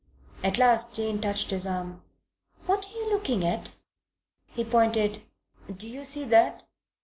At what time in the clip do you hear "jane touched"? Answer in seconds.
0.95-1.51